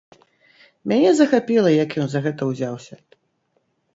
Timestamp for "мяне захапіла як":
0.93-1.89